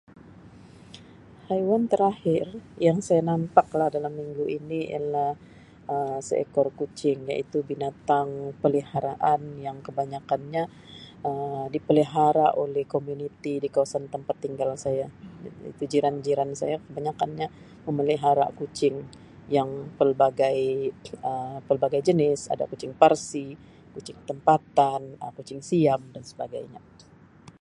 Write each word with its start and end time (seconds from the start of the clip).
Haiwan 1.47 1.83
terakhir 1.91 2.45
yang 2.87 2.97
saya 3.07 3.21
nampak 3.31 3.67
lah 3.79 3.87
dalam 3.95 4.13
minggu 4.21 4.45
ini 4.57 4.79
ialah 4.93 5.31
Um 5.93 6.15
seekor 6.27 6.67
kucing 6.79 7.19
iaitu 7.31 7.57
binatang 7.71 8.27
peliharaan 8.61 9.41
yang 9.65 9.77
kebanyakkan 9.87 10.41
nya 10.53 10.63
Um 11.29 11.61
dipelihara 11.73 12.47
oleh 12.63 12.83
komuniti 12.95 13.53
di 13.63 13.69
kawasan 13.75 14.03
tempat 14.13 14.35
tinggal 14.43 14.69
saya 14.85 15.07
iaitu 15.63 15.83
jiran 15.91 16.15
jiran 16.25 16.51
saya 16.61 16.75
kebanyakannya 16.85 17.47
memelihara 17.85 18.45
kucing 18.59 18.95
yang 19.57 19.69
pelbagai 19.99 20.57
Um 21.29 21.55
pelbagai 21.69 22.01
jenis 22.09 22.39
ada 22.53 22.63
kucing 22.71 22.91
Parsi, 23.01 23.47
kucing 23.93 24.17
tempatan, 24.29 25.01
Um 25.23 25.31
kucing 25.37 25.61
siam 25.69 26.01
dan 26.13 26.23
sebagainya. 26.31 26.81